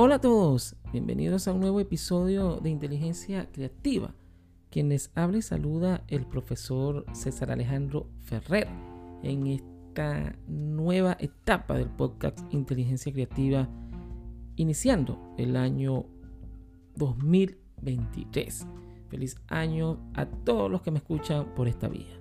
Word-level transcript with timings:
Hola 0.00 0.14
a 0.14 0.20
todos, 0.20 0.76
bienvenidos 0.92 1.48
a 1.48 1.52
un 1.52 1.58
nuevo 1.58 1.80
episodio 1.80 2.60
de 2.60 2.70
Inteligencia 2.70 3.50
Creativa. 3.50 4.14
Quien 4.70 4.90
les 4.90 5.10
habla 5.16 5.38
y 5.38 5.42
saluda 5.42 6.04
el 6.06 6.24
profesor 6.24 7.04
César 7.14 7.50
Alejandro 7.50 8.06
Ferrer 8.20 8.68
en 9.24 9.48
esta 9.48 10.36
nueva 10.46 11.16
etapa 11.18 11.76
del 11.76 11.90
podcast 11.90 12.38
Inteligencia 12.54 13.12
Creativa, 13.12 13.68
iniciando 14.54 15.18
el 15.36 15.56
año 15.56 16.06
2023. 16.94 18.68
Feliz 19.08 19.34
año 19.48 19.98
a 20.14 20.26
todos 20.26 20.70
los 20.70 20.80
que 20.80 20.92
me 20.92 20.98
escuchan 20.98 21.56
por 21.56 21.66
esta 21.66 21.88
vía. 21.88 22.20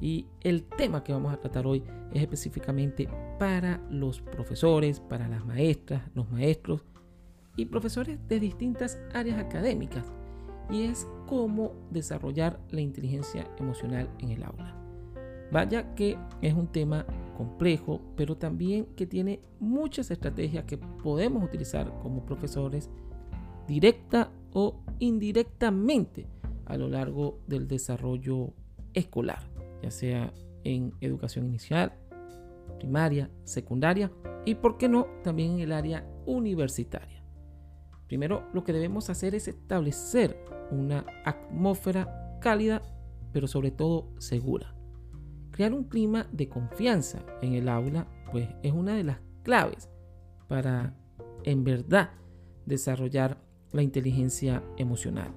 Y 0.00 0.26
el 0.42 0.62
tema 0.62 1.02
que 1.02 1.12
vamos 1.12 1.34
a 1.34 1.40
tratar 1.40 1.66
hoy 1.66 1.82
es 2.14 2.22
específicamente 2.22 3.08
para 3.40 3.84
los 3.90 4.20
profesores, 4.20 5.00
para 5.00 5.26
las 5.26 5.44
maestras, 5.44 6.02
los 6.14 6.30
maestros 6.30 6.84
y 7.56 7.66
profesores 7.66 8.18
de 8.28 8.40
distintas 8.40 8.98
áreas 9.14 9.38
académicas. 9.38 10.04
Y 10.70 10.82
es 10.82 11.06
cómo 11.26 11.72
desarrollar 11.90 12.60
la 12.70 12.80
inteligencia 12.80 13.48
emocional 13.58 14.10
en 14.18 14.30
el 14.30 14.42
aula. 14.42 14.74
Vaya 15.52 15.94
que 15.94 16.18
es 16.42 16.54
un 16.54 16.66
tema 16.66 17.06
complejo, 17.36 18.00
pero 18.16 18.36
también 18.36 18.86
que 18.96 19.06
tiene 19.06 19.40
muchas 19.60 20.10
estrategias 20.10 20.64
que 20.64 20.78
podemos 20.78 21.44
utilizar 21.44 21.92
como 22.02 22.26
profesores 22.26 22.90
directa 23.68 24.30
o 24.52 24.80
indirectamente 24.98 26.26
a 26.64 26.76
lo 26.76 26.88
largo 26.88 27.40
del 27.46 27.68
desarrollo 27.68 28.52
escolar 28.92 29.56
ya 29.82 29.90
sea 29.90 30.32
en 30.64 30.92
educación 31.00 31.46
inicial, 31.46 31.92
primaria, 32.78 33.30
secundaria 33.44 34.10
y, 34.44 34.56
por 34.56 34.78
qué 34.78 34.88
no, 34.88 35.06
también 35.22 35.52
en 35.52 35.60
el 35.60 35.72
área 35.72 36.06
universitaria. 36.26 37.15
Primero, 38.06 38.48
lo 38.52 38.62
que 38.64 38.72
debemos 38.72 39.10
hacer 39.10 39.34
es 39.34 39.48
establecer 39.48 40.38
una 40.70 41.04
atmósfera 41.24 42.38
cálida, 42.40 42.82
pero 43.32 43.48
sobre 43.48 43.70
todo 43.70 44.08
segura. 44.18 44.74
Crear 45.50 45.72
un 45.72 45.84
clima 45.84 46.28
de 46.32 46.48
confianza 46.48 47.24
en 47.42 47.54
el 47.54 47.68
aula, 47.68 48.06
pues 48.30 48.48
es 48.62 48.72
una 48.72 48.94
de 48.94 49.04
las 49.04 49.18
claves 49.42 49.88
para, 50.48 50.94
en 51.44 51.64
verdad, 51.64 52.10
desarrollar 52.66 53.38
la 53.72 53.82
inteligencia 53.82 54.62
emocional. 54.76 55.32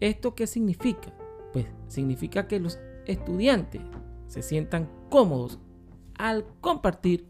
¿Esto 0.00 0.34
qué 0.34 0.46
significa? 0.46 1.14
Pues 1.52 1.66
significa 1.88 2.46
que 2.46 2.60
los 2.60 2.78
estudiantes 3.06 3.80
se 4.26 4.42
sientan 4.42 4.90
cómodos 5.08 5.58
al 6.18 6.44
compartir 6.60 7.28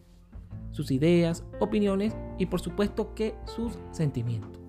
sus 0.70 0.91
ideas, 0.91 1.45
opiniones 1.61 2.17
y 2.39 2.47
por 2.47 2.61
supuesto 2.61 3.14
que 3.14 3.34
sus 3.47 3.78
sentimientos. 3.92 4.64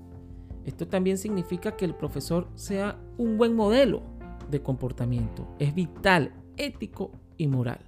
Esto 0.66 0.88
también 0.88 1.18
significa 1.18 1.78
que 1.78 1.86
el 1.86 1.96
profesor 1.96 2.48
sea 2.56 3.00
un 3.18 3.38
buen 3.38 3.56
modelo 3.56 4.02
de 4.50 4.62
comportamiento. 4.62 5.48
Es 5.60 5.74
vital, 5.74 6.34
ético 6.58 7.12
y 7.38 7.48
moral. 7.48 7.80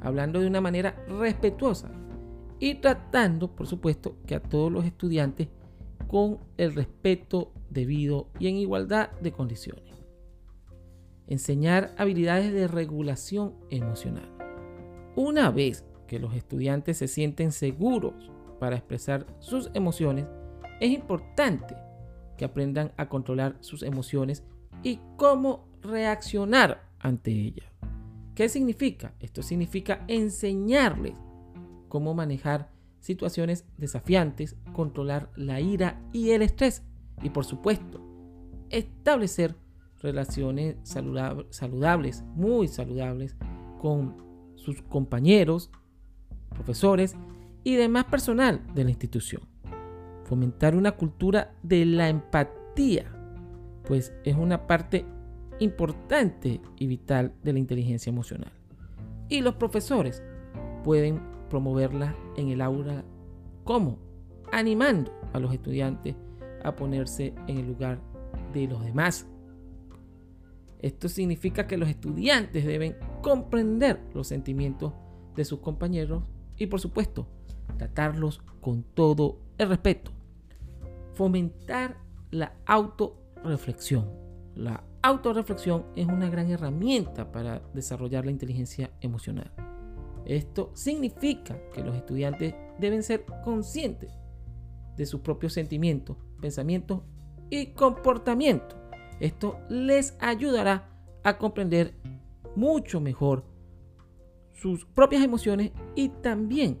Hablando 0.00 0.40
de 0.40 0.46
una 0.46 0.60
manera 0.60 1.04
respetuosa 1.08 1.90
y 2.58 2.76
tratando, 2.76 3.54
por 3.54 3.66
supuesto, 3.66 4.16
que 4.26 4.34
a 4.34 4.42
todos 4.42 4.70
los 4.70 4.84
estudiantes 4.84 5.48
con 6.06 6.38
el 6.58 6.74
respeto 6.74 7.52
debido 7.70 8.28
y 8.38 8.48
en 8.48 8.56
igualdad 8.56 9.10
de 9.20 9.32
condiciones 9.32 9.92
enseñar 11.32 11.94
habilidades 11.96 12.52
de 12.52 12.68
regulación 12.68 13.54
emocional. 13.70 14.28
Una 15.16 15.50
vez 15.50 15.84
que 16.06 16.18
los 16.18 16.34
estudiantes 16.34 16.98
se 16.98 17.08
sienten 17.08 17.52
seguros 17.52 18.30
para 18.60 18.76
expresar 18.76 19.26
sus 19.38 19.70
emociones, 19.74 20.26
es 20.80 20.90
importante 20.90 21.74
que 22.36 22.44
aprendan 22.44 22.92
a 22.96 23.08
controlar 23.08 23.56
sus 23.60 23.82
emociones 23.82 24.44
y 24.82 25.00
cómo 25.16 25.68
reaccionar 25.82 26.88
ante 26.98 27.30
ellas. 27.30 27.66
¿Qué 28.34 28.48
significa? 28.48 29.14
Esto 29.20 29.42
significa 29.42 30.04
enseñarles 30.08 31.14
cómo 31.88 32.14
manejar 32.14 32.70
situaciones 33.00 33.66
desafiantes, 33.76 34.56
controlar 34.72 35.30
la 35.36 35.60
ira 35.60 36.00
y 36.12 36.30
el 36.30 36.42
estrés 36.42 36.82
y 37.22 37.30
por 37.30 37.44
supuesto 37.44 38.00
establecer 38.70 39.54
relaciones 40.00 40.76
saludables, 40.82 42.22
muy 42.34 42.68
saludables, 42.68 43.36
con 43.80 44.16
sus 44.56 44.82
compañeros, 44.82 45.70
profesores 46.50 47.16
y 47.64 47.74
demás 47.74 48.04
personal 48.04 48.64
de 48.74 48.84
la 48.84 48.90
institución. 48.90 49.51
Fomentar 50.24 50.74
una 50.74 50.92
cultura 50.92 51.54
de 51.62 51.84
la 51.84 52.08
empatía, 52.08 53.04
pues 53.84 54.12
es 54.24 54.36
una 54.36 54.66
parte 54.66 55.04
importante 55.58 56.60
y 56.78 56.86
vital 56.86 57.32
de 57.42 57.52
la 57.52 57.58
inteligencia 57.58 58.10
emocional. 58.10 58.52
Y 59.28 59.40
los 59.40 59.54
profesores 59.54 60.22
pueden 60.84 61.20
promoverla 61.48 62.16
en 62.36 62.48
el 62.48 62.60
aula 62.60 63.04
como 63.64 63.98
animando 64.50 65.12
a 65.32 65.38
los 65.38 65.52
estudiantes 65.52 66.16
a 66.64 66.74
ponerse 66.74 67.34
en 67.46 67.58
el 67.58 67.66
lugar 67.66 68.00
de 68.52 68.66
los 68.66 68.84
demás 68.84 69.26
esto 70.82 71.08
significa 71.08 71.68
que 71.68 71.76
los 71.76 71.88
estudiantes 71.88 72.66
deben 72.66 72.96
comprender 73.22 74.00
los 74.14 74.26
sentimientos 74.26 74.92
de 75.36 75.44
sus 75.44 75.60
compañeros 75.60 76.24
y 76.58 76.66
por 76.66 76.80
supuesto 76.80 77.28
tratarlos 77.78 78.42
con 78.60 78.82
todo 78.82 79.38
respeto. 79.64 80.10
Fomentar 81.14 81.98
la 82.30 82.54
autorreflexión. 82.66 84.10
La 84.54 84.84
autorreflexión 85.02 85.86
es 85.96 86.06
una 86.06 86.28
gran 86.28 86.50
herramienta 86.50 87.30
para 87.32 87.60
desarrollar 87.74 88.24
la 88.24 88.30
inteligencia 88.30 88.90
emocional. 89.00 89.52
Esto 90.24 90.70
significa 90.74 91.58
que 91.72 91.82
los 91.82 91.96
estudiantes 91.96 92.54
deben 92.78 93.02
ser 93.02 93.24
conscientes 93.44 94.10
de 94.96 95.06
sus 95.06 95.20
propios 95.20 95.52
sentimientos, 95.52 96.16
pensamientos 96.40 97.00
y 97.50 97.66
comportamientos 97.72 98.82
esto 99.22 99.60
les 99.68 100.16
ayudará 100.18 100.88
a 101.22 101.38
comprender 101.38 101.94
mucho 102.56 103.00
mejor 103.00 103.44
sus 104.52 104.84
propias 104.84 105.22
emociones 105.22 105.70
y 105.94 106.08
también 106.08 106.80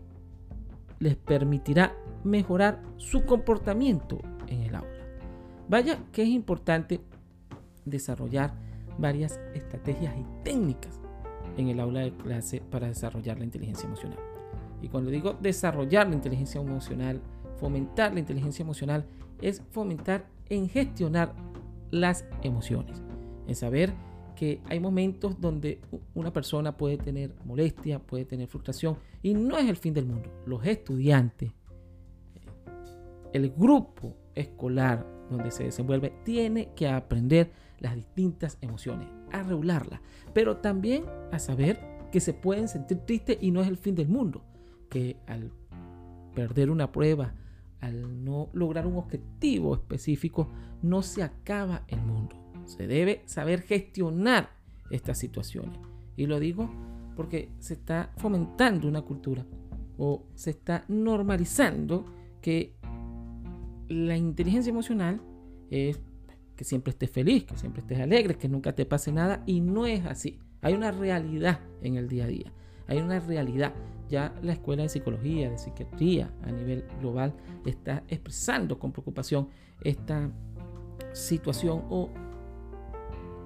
les 0.98 1.14
permitirá 1.14 1.96
mejorar 2.24 2.82
su 2.96 3.24
comportamiento 3.24 4.18
en 4.48 4.62
el 4.62 4.74
aula. 4.74 4.90
Vaya 5.68 5.98
que 6.12 6.22
es 6.22 6.28
importante 6.28 7.00
desarrollar 7.84 8.54
varias 8.98 9.40
estrategias 9.54 10.14
y 10.16 10.44
técnicas 10.44 11.00
en 11.56 11.68
el 11.68 11.80
aula 11.80 12.00
de 12.00 12.12
clase 12.12 12.60
para 12.60 12.88
desarrollar 12.88 13.38
la 13.38 13.44
inteligencia 13.44 13.86
emocional. 13.86 14.18
Y 14.80 14.88
cuando 14.88 15.10
digo 15.10 15.34
desarrollar 15.40 16.08
la 16.08 16.14
inteligencia 16.14 16.60
emocional, 16.60 17.20
fomentar 17.56 18.12
la 18.12 18.20
inteligencia 18.20 18.62
emocional, 18.62 19.06
es 19.40 19.62
fomentar 19.70 20.26
en 20.48 20.68
gestionar 20.68 21.34
las 21.90 22.24
emociones, 22.42 23.02
en 23.46 23.54
saber 23.54 23.94
que 24.34 24.60
hay 24.68 24.80
momentos 24.80 25.40
donde 25.40 25.80
una 26.14 26.32
persona 26.32 26.76
puede 26.76 26.96
tener 26.96 27.34
molestia, 27.44 27.98
puede 27.98 28.24
tener 28.24 28.48
frustración 28.48 28.96
y 29.22 29.34
no 29.34 29.56
es 29.58 29.68
el 29.68 29.76
fin 29.76 29.94
del 29.94 30.06
mundo. 30.06 30.30
Los 30.46 30.66
estudiantes, 30.66 31.52
el 33.32 33.50
grupo 33.50 34.16
escolar 34.34 35.06
donde 35.30 35.50
se 35.50 35.64
desenvuelve, 35.64 36.12
tiene 36.24 36.72
que 36.74 36.88
aprender 36.88 37.50
las 37.78 37.94
distintas 37.94 38.58
emociones, 38.60 39.08
a 39.32 39.42
regularlas, 39.42 40.00
pero 40.32 40.58
también 40.58 41.04
a 41.32 41.38
saber 41.38 41.80
que 42.12 42.20
se 42.20 42.34
pueden 42.34 42.68
sentir 42.68 42.98
tristes 42.98 43.38
y 43.40 43.50
no 43.50 43.62
es 43.62 43.68
el 43.68 43.78
fin 43.78 43.94
del 43.94 44.08
mundo, 44.08 44.44
que 44.88 45.16
al 45.26 45.50
perder 46.34 46.70
una 46.70 46.92
prueba, 46.92 47.34
al 47.80 48.24
no 48.24 48.50
lograr 48.52 48.86
un 48.86 48.96
objetivo 48.96 49.74
específico, 49.74 50.48
no 50.82 51.02
se 51.02 51.22
acaba 51.22 51.84
el 51.88 52.00
mundo. 52.02 52.36
Se 52.66 52.86
debe 52.86 53.22
saber 53.26 53.62
gestionar 53.62 54.50
estas 54.90 55.18
situaciones. 55.18 55.78
Y 56.16 56.26
lo 56.26 56.38
digo 56.38 56.70
porque 57.16 57.50
se 57.58 57.74
está 57.74 58.12
fomentando 58.16 58.86
una 58.88 59.02
cultura 59.02 59.44
o 59.98 60.24
se 60.34 60.50
está 60.50 60.84
normalizando 60.88 62.04
que 62.40 62.74
la 63.92 64.16
inteligencia 64.16 64.70
emocional 64.70 65.20
es 65.70 66.00
que 66.56 66.64
siempre 66.64 66.90
estés 66.90 67.10
feliz, 67.10 67.44
que 67.44 67.56
siempre 67.56 67.82
estés 67.82 68.00
alegre, 68.00 68.36
que 68.36 68.48
nunca 68.48 68.74
te 68.74 68.86
pase 68.86 69.12
nada 69.12 69.42
y 69.46 69.60
no 69.60 69.86
es 69.86 70.04
así. 70.06 70.38
Hay 70.60 70.74
una 70.74 70.92
realidad 70.92 71.60
en 71.82 71.96
el 71.96 72.08
día 72.08 72.24
a 72.24 72.28
día. 72.28 72.52
Hay 72.86 72.98
una 72.98 73.20
realidad 73.20 73.74
ya 74.08 74.34
la 74.42 74.52
Escuela 74.52 74.82
de 74.82 74.88
Psicología, 74.88 75.50
de 75.50 75.58
Psiquiatría 75.58 76.30
a 76.42 76.52
nivel 76.52 76.84
global 77.00 77.34
está 77.64 78.02
expresando 78.08 78.78
con 78.78 78.92
preocupación 78.92 79.48
esta 79.82 80.30
situación 81.12 81.84
o 81.88 82.10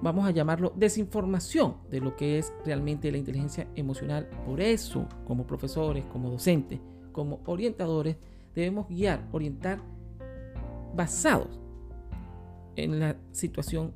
vamos 0.01 0.27
a 0.27 0.31
llamarlo 0.31 0.73
desinformación 0.75 1.77
de 1.89 2.01
lo 2.01 2.15
que 2.15 2.37
es 2.37 2.53
realmente 2.65 3.11
la 3.11 3.17
inteligencia 3.17 3.67
emocional. 3.75 4.29
Por 4.45 4.59
eso, 4.59 5.07
como 5.25 5.47
profesores, 5.47 6.05
como 6.05 6.29
docentes, 6.29 6.79
como 7.11 7.41
orientadores, 7.45 8.17
debemos 8.53 8.87
guiar, 8.89 9.27
orientar 9.31 9.81
basados 10.97 11.59
en 12.75 12.99
la 12.99 13.15
situación 13.31 13.93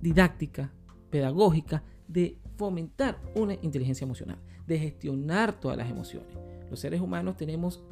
didáctica, 0.00 0.72
pedagógica, 1.10 1.84
de 2.08 2.38
fomentar 2.56 3.18
una 3.36 3.54
inteligencia 3.62 4.04
emocional, 4.04 4.38
de 4.66 4.78
gestionar 4.78 5.52
todas 5.60 5.76
las 5.76 5.88
emociones. 5.88 6.36
Los 6.68 6.80
seres 6.80 7.00
humanos 7.00 7.36
tenemos 7.36 7.82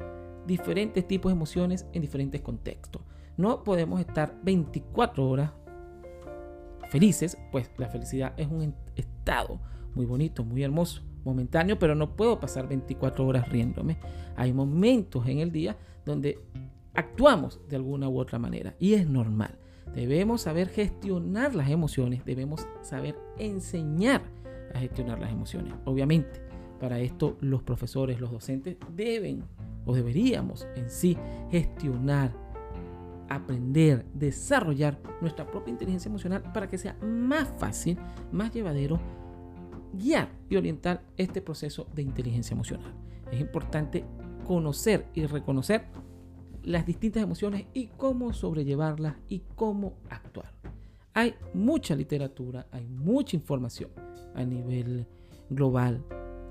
diferentes 0.45 1.07
tipos 1.07 1.31
de 1.31 1.35
emociones 1.35 1.85
en 1.93 2.01
diferentes 2.01 2.41
contextos. 2.41 3.01
No 3.37 3.63
podemos 3.63 3.99
estar 3.99 4.39
24 4.43 5.27
horas 5.27 5.51
felices, 6.89 7.37
pues 7.51 7.71
la 7.77 7.89
felicidad 7.89 8.33
es 8.37 8.47
un 8.47 8.75
estado 8.95 9.59
muy 9.95 10.05
bonito, 10.05 10.43
muy 10.43 10.63
hermoso, 10.63 11.01
momentáneo, 11.23 11.79
pero 11.79 11.95
no 11.95 12.15
puedo 12.15 12.39
pasar 12.39 12.67
24 12.67 13.25
horas 13.25 13.49
riéndome. 13.49 13.97
Hay 14.35 14.53
momentos 14.53 15.27
en 15.27 15.39
el 15.39 15.51
día 15.51 15.77
donde 16.05 16.39
actuamos 16.93 17.59
de 17.69 17.75
alguna 17.75 18.09
u 18.09 18.19
otra 18.19 18.39
manera 18.39 18.75
y 18.79 18.93
es 18.93 19.07
normal. 19.07 19.57
Debemos 19.93 20.41
saber 20.41 20.69
gestionar 20.69 21.53
las 21.53 21.69
emociones, 21.69 22.25
debemos 22.25 22.67
saber 22.81 23.15
enseñar 23.37 24.23
a 24.73 24.79
gestionar 24.79 25.19
las 25.19 25.31
emociones. 25.31 25.73
Obviamente, 25.85 26.41
para 26.79 26.99
esto 26.99 27.37
los 27.41 27.61
profesores, 27.63 28.19
los 28.19 28.31
docentes 28.31 28.77
deben 28.95 29.43
o 29.85 29.93
deberíamos 29.93 30.67
en 30.75 30.89
sí 30.89 31.17
gestionar, 31.51 32.33
aprender, 33.29 34.05
desarrollar 34.13 34.99
nuestra 35.21 35.49
propia 35.49 35.71
inteligencia 35.71 36.09
emocional 36.09 36.43
para 36.53 36.67
que 36.67 36.77
sea 36.77 36.95
más 37.01 37.53
fácil, 37.57 37.97
más 38.31 38.51
llevadero 38.51 38.99
guiar 39.93 40.29
y 40.49 40.55
orientar 40.55 41.03
este 41.17 41.41
proceso 41.41 41.87
de 41.93 42.01
inteligencia 42.01 42.53
emocional. 42.53 42.93
Es 43.31 43.39
importante 43.39 44.05
conocer 44.47 45.07
y 45.13 45.25
reconocer 45.25 45.85
las 46.63 46.85
distintas 46.85 47.23
emociones 47.23 47.65
y 47.73 47.87
cómo 47.87 48.33
sobrellevarlas 48.33 49.15
y 49.27 49.43
cómo 49.55 49.97
actuar. 50.09 50.53
Hay 51.13 51.35
mucha 51.53 51.95
literatura, 51.95 52.67
hay 52.71 52.87
mucha 52.87 53.35
información 53.35 53.91
a 54.33 54.43
nivel 54.43 55.05
global, 55.49 56.03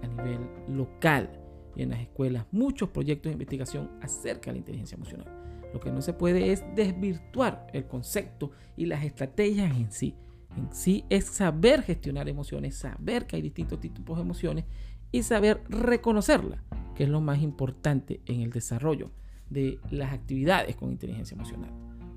a 0.02 0.06
nivel 0.06 0.48
local 0.68 1.30
y 1.74 1.82
en 1.82 1.90
las 1.90 2.00
escuelas, 2.00 2.46
muchos 2.52 2.90
proyectos 2.90 3.30
de 3.30 3.34
investigación 3.34 3.90
acerca 4.00 4.46
de 4.46 4.52
la 4.52 4.58
inteligencia 4.58 4.96
emocional. 4.96 5.26
Lo 5.72 5.80
que 5.80 5.90
no 5.90 6.02
se 6.02 6.12
puede 6.12 6.52
es 6.52 6.62
desvirtuar 6.76 7.66
el 7.72 7.86
concepto 7.86 8.50
y 8.76 8.86
las 8.86 9.04
estrategias 9.04 9.74
en 9.74 9.90
sí. 9.90 10.14
En 10.56 10.70
sí 10.72 11.04
es 11.08 11.24
saber 11.24 11.82
gestionar 11.82 12.28
emociones, 12.28 12.76
saber 12.76 13.26
que 13.26 13.36
hay 13.36 13.42
distintos 13.42 13.80
tipos 13.80 14.16
de 14.16 14.22
emociones 14.22 14.66
y 15.10 15.22
saber 15.22 15.62
reconocerlas, 15.68 16.60
que 16.94 17.04
es 17.04 17.08
lo 17.08 17.22
más 17.22 17.40
importante 17.40 18.20
en 18.26 18.42
el 18.42 18.50
desarrollo 18.50 19.10
de 19.52 19.78
las 19.90 20.12
actividades 20.12 20.76
con 20.76 20.90
inteligencia 20.90 21.34
emocional. 21.34 21.70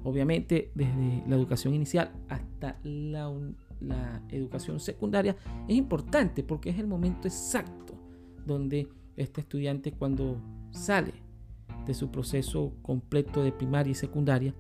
Obviamente, 0.03 0.71
desde 0.75 1.23
la 1.27 1.35
educación 1.35 1.73
inicial 1.73 2.11
hasta 2.29 2.79
la, 2.83 3.31
educación 4.29 4.79
secundaria 4.79 5.35
es 5.67 5.75
importante 5.75 6.43
porque 6.43 6.69
es 6.69 6.79
el 6.79 6.87
momento 6.87 7.27
exacto 7.27 7.93
donde 8.45 8.87
este 9.17 9.41
estudiante 9.41 9.91
cuando 9.91 10.41
sale 10.71 11.13
de 11.85 11.93
su 11.93 12.09
proceso 12.09 12.73
completo 12.81 13.43
de 13.43 13.51
primaria 13.51 13.91
y 13.91 13.95
secundaria, 13.95 14.55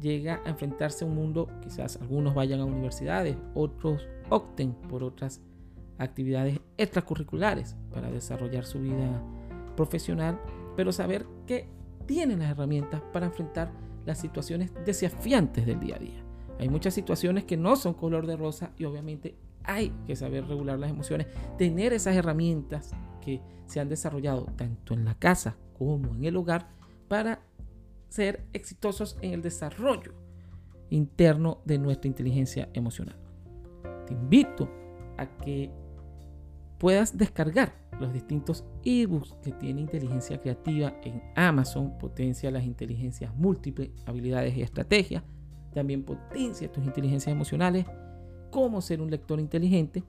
llega 0.00 0.40
a 0.44 0.50
enfrentarse 0.50 1.04
a 1.04 1.08
un 1.08 1.14
mundo, 1.14 1.48
quizás 1.62 1.96
algunos 2.00 2.34
vayan 2.34 2.60
a 2.60 2.64
universidades, 2.64 3.36
otros 3.54 4.08
opten 4.30 4.72
por 4.72 5.02
otras 5.04 5.42
actividades 5.98 6.60
extracurriculares 6.76 7.76
para 7.92 8.10
desarrollar 8.10 8.64
su 8.64 8.80
vida 8.80 9.22
profesional, 9.76 10.40
pero 10.76 10.92
saber 10.92 11.26
que 11.46 11.68
tienen 12.08 12.40
las 12.40 12.50
herramientas 12.50 13.02
para 13.12 13.26
enfrentar 13.26 13.70
las 14.06 14.18
situaciones 14.18 14.72
desafiantes 14.84 15.66
del 15.66 15.78
día 15.78 15.96
a 15.96 15.98
día. 15.98 16.24
Hay 16.58 16.68
muchas 16.68 16.94
situaciones 16.94 17.44
que 17.44 17.56
no 17.56 17.76
son 17.76 17.94
color 17.94 18.26
de 18.26 18.36
rosa 18.36 18.72
y 18.78 18.84
obviamente 18.84 19.36
hay 19.62 19.90
que 20.06 20.16
saber 20.16 20.46
regular 20.46 20.78
las 20.78 20.90
emociones, 20.90 21.26
tener 21.58 21.92
esas 21.92 22.16
herramientas 22.16 22.92
que 23.20 23.42
se 23.66 23.78
han 23.78 23.90
desarrollado 23.90 24.46
tanto 24.56 24.94
en 24.94 25.04
la 25.04 25.14
casa 25.14 25.56
como 25.78 26.14
en 26.14 26.24
el 26.24 26.36
hogar 26.36 26.70
para 27.06 27.42
ser 28.08 28.46
exitosos 28.54 29.18
en 29.20 29.34
el 29.34 29.42
desarrollo 29.42 30.14
interno 30.88 31.60
de 31.66 31.78
nuestra 31.78 32.08
inteligencia 32.08 32.70
emocional. 32.72 33.16
Te 34.06 34.14
invito 34.14 34.70
a 35.18 35.26
que 35.26 35.70
puedas 36.78 37.18
descargar 37.18 37.74
los 38.00 38.12
distintos 38.12 38.64
ebooks 38.84 39.34
que 39.42 39.52
tiene 39.52 39.80
inteligencia 39.80 40.40
creativa 40.40 40.94
en 41.02 41.22
Amazon, 41.34 41.98
potencia 41.98 42.50
las 42.50 42.64
inteligencias 42.64 43.34
múltiples, 43.34 43.90
habilidades 44.06 44.56
y 44.56 44.62
estrategias, 44.62 45.22
también 45.74 46.04
potencia 46.04 46.70
tus 46.70 46.84
inteligencias 46.84 47.32
emocionales, 47.32 47.86
cómo 48.50 48.80
ser 48.80 49.00
un 49.00 49.10
lector 49.10 49.40
inteligente 49.40 50.02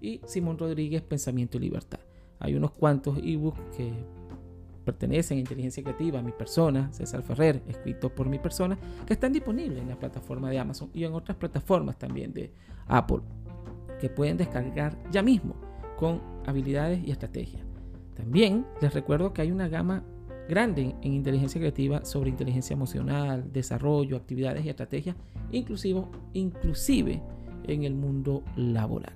y 0.00 0.20
Simón 0.26 0.58
Rodríguez, 0.58 1.02
Pensamiento 1.02 1.56
y 1.58 1.60
Libertad. 1.60 2.00
Hay 2.38 2.54
unos 2.54 2.72
cuantos 2.72 3.18
ebooks 3.22 3.60
que 3.76 3.92
pertenecen 4.84 5.38
a 5.38 5.40
Inteligencia 5.40 5.82
Creativa, 5.82 6.18
a 6.18 6.22
mi 6.22 6.32
persona, 6.32 6.92
César 6.92 7.22
Ferrer, 7.22 7.62
escrito 7.68 8.12
por 8.12 8.28
mi 8.28 8.38
persona, 8.38 8.78
que 9.06 9.12
están 9.12 9.32
disponibles 9.32 9.80
en 9.80 9.88
la 9.88 9.98
plataforma 9.98 10.50
de 10.50 10.58
Amazon 10.58 10.90
y 10.92 11.04
en 11.04 11.12
otras 11.12 11.36
plataformas 11.36 11.98
también 11.98 12.32
de 12.32 12.52
Apple, 12.88 13.20
que 14.00 14.08
pueden 14.08 14.36
descargar 14.36 14.98
ya 15.10 15.22
mismo 15.22 15.71
con 16.02 16.20
habilidades 16.46 17.00
y 17.06 17.12
estrategias. 17.12 17.62
También 18.16 18.66
les 18.80 18.92
recuerdo 18.92 19.32
que 19.32 19.40
hay 19.40 19.52
una 19.52 19.68
gama 19.68 20.02
grande 20.48 20.96
en 21.00 21.12
inteligencia 21.12 21.60
creativa 21.60 22.04
sobre 22.04 22.28
inteligencia 22.28 22.74
emocional, 22.74 23.52
desarrollo, 23.52 24.16
actividades 24.16 24.64
y 24.64 24.68
estrategias, 24.68 25.14
inclusive, 25.52 26.02
inclusive 26.32 27.22
en 27.68 27.84
el 27.84 27.94
mundo 27.94 28.42
laboral. 28.56 29.12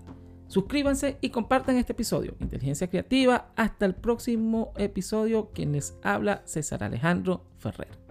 Suscríbanse 0.47 1.19
y 1.21 1.31
compartan 1.31 1.75
este 1.75 1.93
episodio. 1.93 2.37
Inteligencia 2.39 2.89
Creativa. 2.89 3.51
Hasta 3.57 3.85
el 3.85 3.97
próximo 3.97 4.73
episodio. 4.77 5.51
Quien 5.53 5.73
les 5.73 5.99
habla, 6.05 6.43
César 6.45 6.85
Alejandro 6.85 7.47
Ferrer. 7.59 8.06